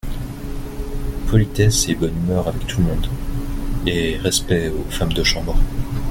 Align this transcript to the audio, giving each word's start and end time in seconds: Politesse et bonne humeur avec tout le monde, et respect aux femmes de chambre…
Politesse 1.27 1.87
et 1.87 1.93
bonne 1.93 2.09
humeur 2.17 2.47
avec 2.47 2.65
tout 2.65 2.79
le 2.79 2.85
monde, 2.87 3.05
et 3.85 4.17
respect 4.17 4.69
aux 4.69 4.89
femmes 4.89 5.13
de 5.13 5.21
chambre… 5.23 5.55